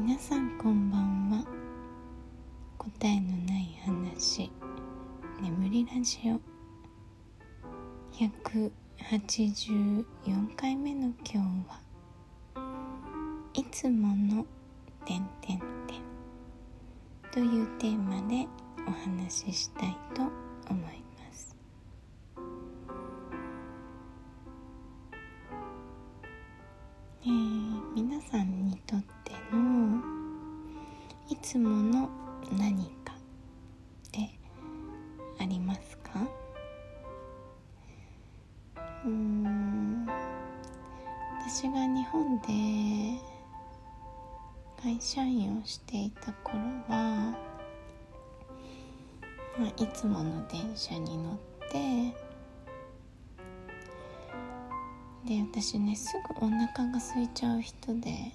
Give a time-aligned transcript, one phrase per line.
[0.00, 1.44] 皆さんこんばんは。
[2.78, 4.48] 答えのない話。
[5.42, 6.40] 眠りラジオ。
[8.14, 10.04] 184
[10.54, 11.80] 回目の今日は。
[13.54, 14.46] いつもの
[15.04, 15.58] 点点
[15.88, 16.00] 点。
[17.32, 18.46] というテーマで
[18.86, 20.22] お話ししたいと
[20.70, 21.07] 思います。
[41.48, 43.18] 私が日本で
[44.82, 46.58] 会社員をしていた頃
[46.88, 47.34] は、
[49.58, 51.38] まあ、いつもの電車に乗っ
[51.70, 52.12] て
[55.26, 58.30] で私ねすぐお腹が空いちゃう人で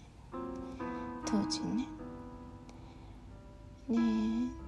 [1.24, 1.88] 当時ね。
[3.90, 3.96] で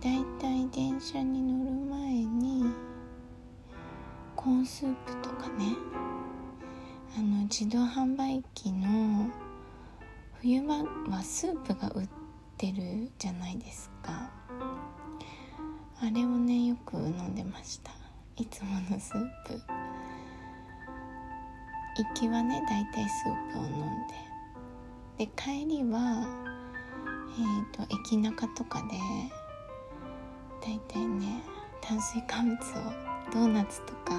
[0.03, 2.65] だいたい電車に乗る前に
[4.35, 5.94] コーンスープとかね
[7.47, 9.29] 自動販売機の
[10.41, 10.77] 冬場
[11.11, 12.09] はスープが売っ
[12.57, 14.31] てるじゃないですか。
[16.01, 17.91] あれをねよく飲んでました。
[18.37, 19.61] いつものスープ。
[21.97, 24.07] 行きはねだいたいスープを飲ん
[25.17, 25.27] で。
[25.27, 26.25] で帰りは
[27.37, 28.97] えーと、と駅中とかで
[30.65, 31.43] だいたいね
[31.79, 34.13] 炭水化物をドーナツとか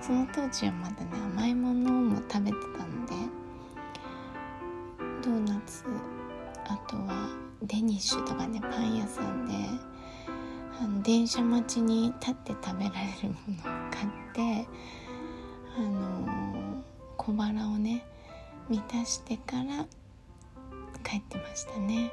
[0.00, 3.14] その当時はまだね甘いものも食べてたので
[5.22, 5.84] ドーナツ
[6.66, 7.28] あとは
[7.62, 9.54] デニッシュとかねパン屋さんで
[10.80, 14.68] あの電車待ちに立って食べられるものを買って
[15.76, 16.82] あの、
[17.16, 18.04] 小腹をね
[18.68, 19.86] 満たしてから
[21.02, 22.12] 帰ってましたね。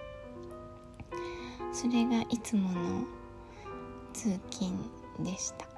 [1.72, 3.04] それがいつもの
[4.14, 4.78] 通勤
[5.20, 5.71] でした。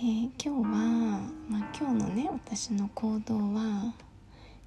[0.00, 0.56] で今日は、
[1.50, 3.92] まあ、今日のね私の行動は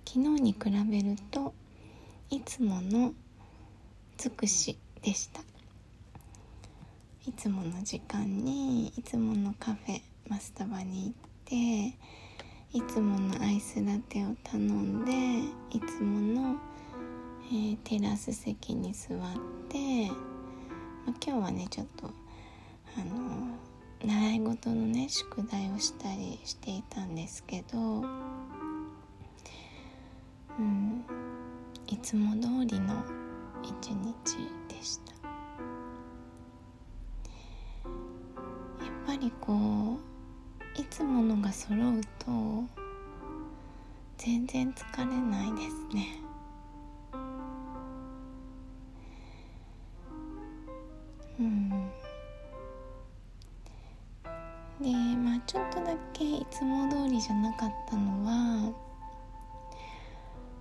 [0.05, 0.59] 昨日に比
[0.91, 1.55] べると
[2.29, 3.13] いつもの
[4.15, 5.41] 尽くしでした。
[7.25, 11.13] いつもの時間にいつものカフェマスタバに行っ
[11.45, 15.13] ていつものアイスラテを頼んで
[15.75, 16.55] いつもの、
[17.51, 19.17] えー、テラス席に座っ
[19.67, 20.09] て、
[21.07, 23.52] まあ、今日はねちょっとあの
[24.05, 27.77] 習い事のね宿題をしたりしていたんですけど、
[30.59, 31.05] うん、
[31.87, 33.03] いつも通りの
[33.63, 34.37] 一日
[34.67, 35.13] でした。
[37.83, 40.13] やっぱりこう
[40.81, 42.27] いつものが揃うと
[44.17, 46.19] 全然疲れないですね
[51.39, 51.72] うん
[55.45, 58.73] ちょっとだけいつも通りじゃなかったのは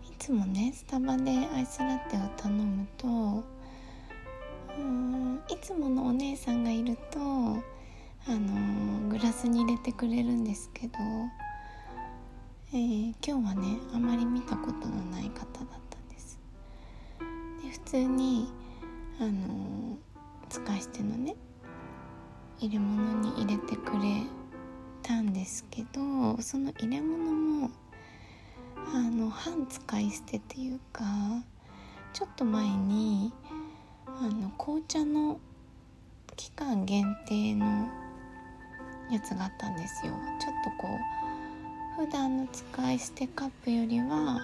[0.05, 3.07] いつもねスタバでアイスラテを頼むと
[4.79, 10.95] うんいつものお姉さんがいるとあのグラスに入れてくれるんですけど、
[12.73, 15.47] えー、今日はねあまり見たことのない方だっ
[15.91, 16.39] たんです。
[17.63, 18.53] で普通に
[19.21, 19.97] あの
[20.49, 21.35] 使い捨てのね
[22.61, 24.23] 入れ物に入れてくれ
[25.03, 27.71] たんですけどその入れ物も
[28.95, 31.05] あの半使い捨てっていうか
[32.13, 33.33] ちょっと前に
[34.07, 35.41] あの紅茶の
[36.37, 37.89] 期間限定の
[39.11, 40.13] やつがあったんですよ。
[40.41, 40.89] ちょっとこ
[41.99, 44.41] う普段の使い捨てカップよりは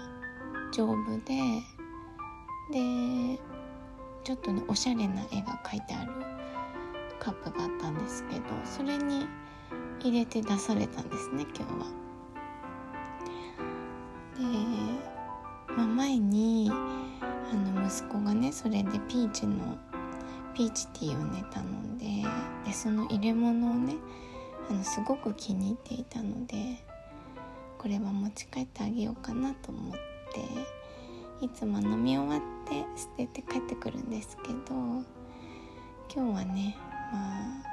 [0.72, 1.62] 丈夫で
[2.70, 3.40] で
[4.25, 6.12] ちょっとねおしゃれな絵が描いてある
[7.19, 9.26] カップがあったんですけどそれに
[10.00, 12.08] 入れて出されたんですね今日は。
[14.38, 19.78] で、まあ、前にあの息子がねそれでピーチの
[20.55, 22.05] ピーチティーをね頼んで
[22.64, 23.94] でその入れ物をね
[24.70, 26.76] あのすごく気に入っていたので
[27.78, 29.93] これは持ち帰ってあげようかなと思っ
[30.32, 34.55] ていつも飲み終わって捨てて帰ってくるんですけど
[36.12, 36.76] 今日はね
[37.12, 37.68] まあ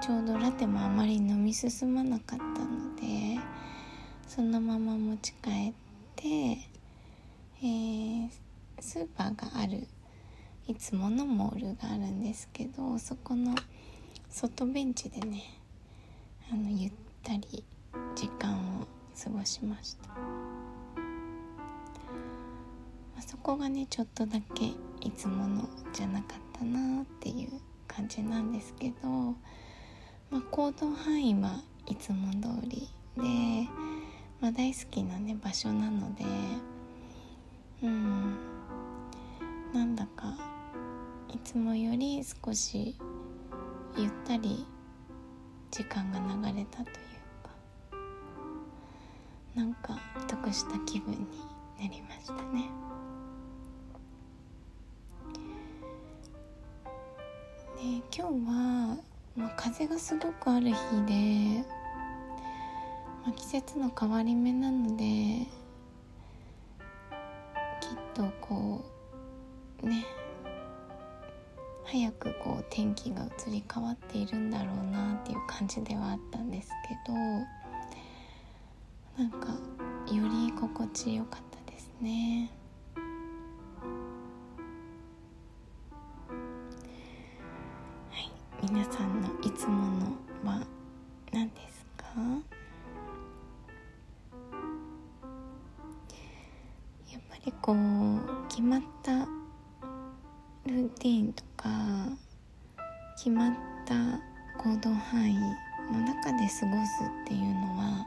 [0.00, 3.38] ちょうどラテもあまり飲み進まなかったので
[4.26, 5.72] そのまま持ち帰っ
[6.16, 8.28] て、えー、
[8.80, 9.86] スーパーがある
[10.66, 13.54] いつものモールがあるんですけどそこの
[14.30, 15.42] 外ベンチでね
[16.52, 17.64] あのゆったり
[18.14, 18.86] 時間を
[19.22, 20.10] 過ごしました。
[23.18, 24.66] あ、そこがねちょっとだけ
[25.00, 29.34] いつものじゃなかったなっていう感じなんですけど、
[30.30, 33.68] まあ、行動範囲はいつも通りで、
[34.40, 36.24] まあ、大好きなね場所なので
[37.82, 38.36] うん
[39.74, 40.36] なんだか
[41.34, 42.96] いつもより少し
[43.96, 44.64] ゆったり
[45.70, 46.96] 時間が流れたという
[47.42, 47.50] か
[49.54, 49.98] なんか
[50.28, 51.18] 得した気分に
[51.80, 52.70] なりましたね。
[57.76, 57.82] で
[58.14, 58.98] 今日は、
[59.36, 60.74] まあ、風がすごくある日
[61.06, 61.64] で、
[63.24, 65.04] まあ、季節の変わり目なので
[67.80, 68.84] きっとこ
[69.82, 70.04] うね
[71.84, 77.18] 早くこう天気が移り変わっているんだろうなっていう感じではあったんですけど
[79.18, 79.48] なんか
[80.12, 82.50] より心地よかったですね。
[100.90, 101.68] ティーンとか
[103.16, 103.52] 決まっ
[103.86, 103.94] た
[104.58, 105.34] 行動範囲
[105.92, 108.06] の中で過ごすっていうのは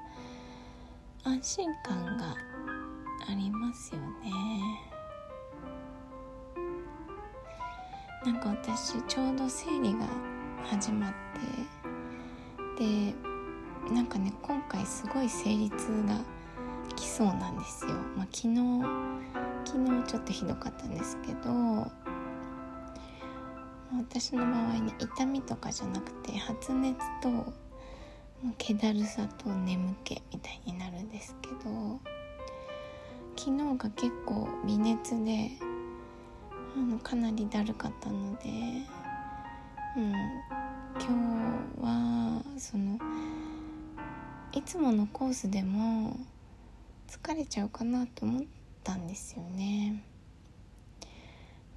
[1.24, 2.36] 安心感が
[3.30, 4.94] ありますよね。
[8.26, 10.08] なんか私ちょうど生理が
[10.64, 11.14] 始まっ
[12.78, 13.14] てで
[13.94, 16.20] なんかね今回すごい生理痛が
[16.96, 18.56] 来そうなんですよ、まあ、昨日
[19.66, 21.92] 昨日ちょっとひどかったんですけど
[23.98, 27.54] 私の場合ね痛みとかじゃなくて発熱と
[28.58, 32.00] 気だるさと眠気みたいになるんですけど
[33.38, 35.52] 昨日が結構微熱で
[36.76, 38.50] あのかなりだるかったので、
[39.98, 40.12] うん、
[41.00, 41.08] 今
[41.78, 42.98] 日はその
[44.54, 46.18] いつものコースでも
[47.08, 48.44] 疲れちゃうかなと思っ
[48.84, 50.04] たんですよね。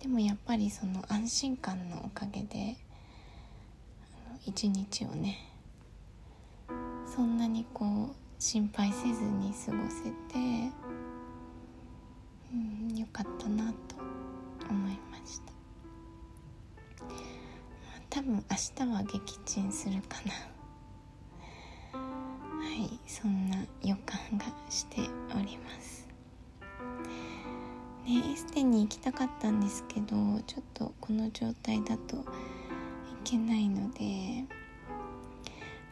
[0.07, 2.77] でもやっぱりその安心感のおかげで
[4.47, 5.51] 一日をね
[7.13, 10.13] そんなにこう心配せずに過ごせて、
[12.53, 12.57] う
[12.95, 13.97] ん、よかったなと
[14.71, 15.53] 思いました。
[18.09, 20.33] 多分明日は撃沈するかな。
[21.93, 22.01] は
[22.77, 25.01] いそんな予感がして
[25.35, 26.06] おります。
[28.07, 30.17] ねエステに行きたかったんですけど
[30.47, 32.21] ちょっとこの状態だとい
[33.25, 34.45] けないので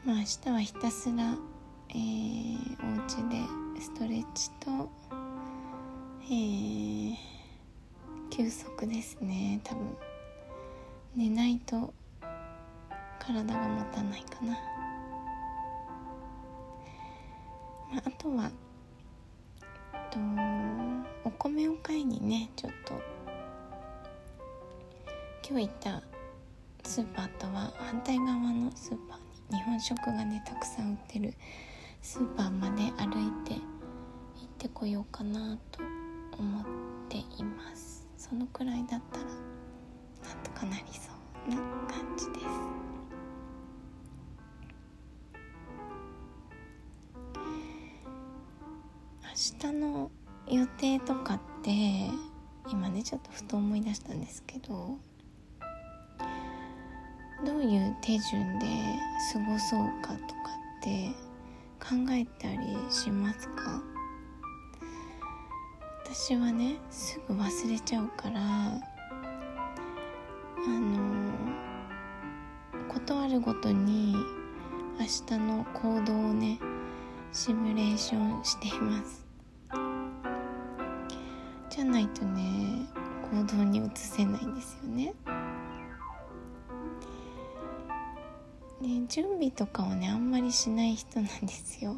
[0.05, 1.35] まあ明日はひたすら、
[1.91, 4.91] えー、お家でストレッチと、
[6.23, 7.15] えー、
[8.31, 9.61] 休息ですね。
[9.65, 9.97] 多分。
[11.17, 11.95] 寝ないと
[13.21, 14.51] 体が持たないかな、
[17.93, 18.51] まあ、あとは
[20.11, 20.19] と
[21.45, 22.95] 米を買いにねちょっと。
[25.47, 26.03] 今日行った
[26.89, 31.35] スーパーとは反対側のスーパーに日本食がねたくさん売ってる
[32.01, 33.61] スーパーまで歩いて行っ
[34.57, 35.81] てこようかなと
[36.39, 36.65] 思っ
[37.11, 38.09] ています。
[38.17, 41.04] そのくらいだったらなんとかなりそう。
[54.67, 54.99] ど
[57.45, 58.67] どういう手順で
[59.33, 60.25] 過ごそうかとか
[60.81, 61.11] って
[61.81, 63.83] 考えたりしますか？
[66.05, 68.81] 私はねすぐ忘れちゃうからあ
[70.69, 71.33] の
[72.89, 74.15] ことあるごとに
[74.99, 76.59] 明日の行動をね
[77.33, 79.27] シミュレーションしています。
[81.69, 82.87] じゃないとね
[83.31, 84.47] 行動に移せない。
[84.47, 84.54] ん
[88.87, 91.97] ね準備とかをねあんまりしない人なんですよ。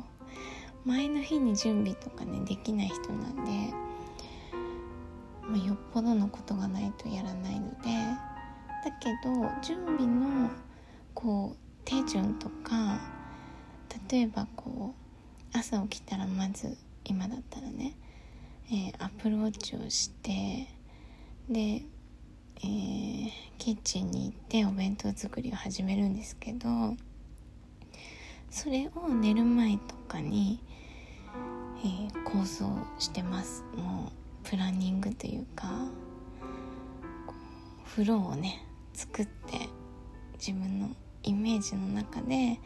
[0.84, 3.74] 前の日に準備とかねできない人なんで、
[5.42, 7.88] まあ、よっぽどのことがないとやらないので
[8.84, 10.48] だけど準備の
[11.12, 13.00] こう手順とか
[14.08, 14.94] 例えばこ
[15.52, 17.96] う朝起きたらまず今だったらね
[18.68, 20.66] えー、アプローチをして
[21.48, 21.82] で、
[22.62, 26.68] えー、キッチンに行ってお弁当作りを始めるんですけど
[28.50, 30.60] それを寝る前とかに、
[31.84, 32.66] えー、構想
[32.98, 33.64] してます。
[33.76, 34.10] も
[34.44, 35.66] うプランニングというか
[37.84, 39.68] フローをね作って
[40.34, 40.88] 自分の
[41.22, 42.58] イメージの中で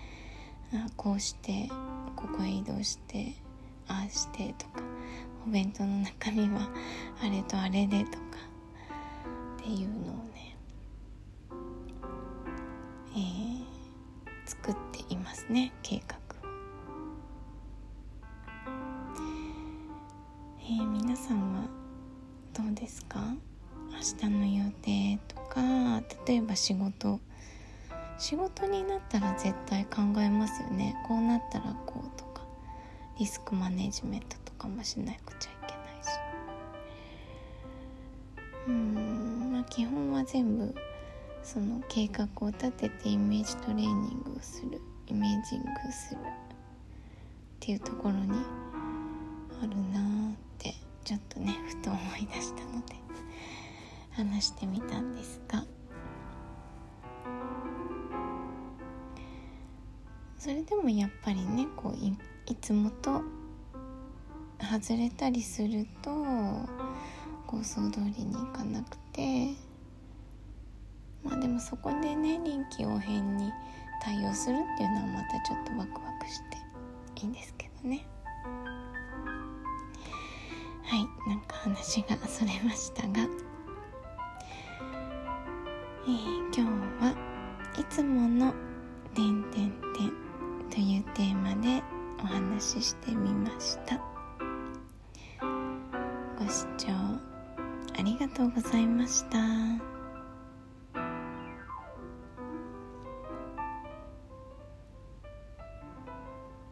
[0.74, 1.68] あこうして
[2.14, 3.32] ここへ移動して
[3.88, 4.82] ああしてとか
[5.46, 6.68] お弁当の中身は
[7.22, 8.18] あれとあれでとか
[9.60, 10.56] っていうのをね、
[13.12, 13.62] えー、
[14.46, 16.18] 作っていますね計画
[20.62, 21.64] えー、皆さんは
[22.54, 23.34] どうですか？
[23.90, 23.98] 明
[24.28, 25.60] 日の予定とか
[26.26, 27.20] 例えば仕事。
[28.18, 30.94] 仕事になったら絶対考えますよね。
[31.08, 32.42] こうなったらこうとか。
[33.18, 36.08] リスクマネジメントとかもしなくちゃいけないし。
[38.68, 39.19] うん。
[39.70, 40.74] 基本は全部
[41.42, 46.22] その計画を立ててイメージトレーニングをするイメージングするっ
[47.60, 48.32] ていうところに
[49.62, 50.74] あるなって
[51.04, 52.94] ちょっとねふと思い出したので
[54.10, 55.64] 話してみたんですが。
[60.36, 61.94] それでもやっぱりねこう
[62.50, 63.22] いつもと
[64.58, 66.10] 外れたりすると
[67.50, 69.48] 構想通りにいかなくて
[71.24, 73.50] まあでもそこでね臨機応変に
[74.00, 76.38] 対応するっていうのはまたちょっとワクワクし
[77.16, 78.06] ていいんですけどね。
[80.84, 83.08] はいなんか話がそれましたが、
[86.06, 86.60] えー、今日
[87.04, 87.14] は
[87.78, 88.54] いつもの
[89.14, 90.12] 「てんてんてん」
[90.70, 91.82] というテーマで
[92.22, 94.00] お話ししてみました。
[96.38, 97.09] ご視聴
[98.00, 99.89] ありがとうございました。